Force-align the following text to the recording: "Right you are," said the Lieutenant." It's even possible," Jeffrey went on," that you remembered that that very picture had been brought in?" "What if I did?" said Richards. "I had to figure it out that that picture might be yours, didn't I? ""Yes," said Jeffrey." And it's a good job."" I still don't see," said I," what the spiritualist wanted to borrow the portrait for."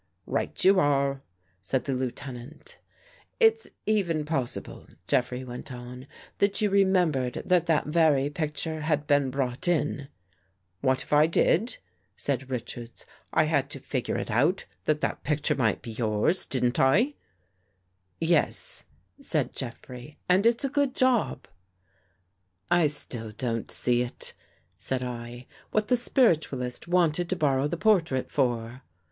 "Right 0.25 0.65
you 0.65 0.79
are," 0.79 1.21
said 1.61 1.83
the 1.83 1.93
Lieutenant." 1.93 2.79
It's 3.39 3.67
even 3.85 4.25
possible," 4.25 4.87
Jeffrey 5.05 5.43
went 5.43 5.71
on," 5.71 6.07
that 6.39 6.59
you 6.59 6.71
remembered 6.71 7.43
that 7.45 7.67
that 7.67 7.85
very 7.85 8.27
picture 8.31 8.81
had 8.81 9.05
been 9.05 9.29
brought 9.29 9.67
in?" 9.67 10.07
"What 10.79 11.03
if 11.03 11.13
I 11.13 11.27
did?" 11.27 11.77
said 12.17 12.49
Richards. 12.49 13.05
"I 13.31 13.43
had 13.43 13.69
to 13.69 13.79
figure 13.79 14.17
it 14.17 14.31
out 14.31 14.65
that 14.85 15.01
that 15.01 15.21
picture 15.23 15.53
might 15.53 15.83
be 15.83 15.91
yours, 15.91 16.47
didn't 16.47 16.79
I? 16.79 17.13
""Yes," 18.19 18.85
said 19.19 19.55
Jeffrey." 19.55 20.17
And 20.27 20.47
it's 20.47 20.65
a 20.65 20.69
good 20.69 20.95
job."" 20.95 21.47
I 22.71 22.87
still 22.87 23.29
don't 23.29 23.69
see," 23.69 24.09
said 24.79 25.03
I," 25.03 25.45
what 25.69 25.89
the 25.89 25.95
spiritualist 25.95 26.87
wanted 26.87 27.29
to 27.29 27.35
borrow 27.35 27.67
the 27.67 27.77
portrait 27.77 28.31
for." 28.31 28.81